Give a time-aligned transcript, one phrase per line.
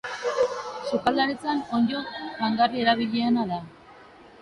[0.91, 2.01] Sukaldaritzan onddo
[2.41, 3.65] jangarri erabiliena da.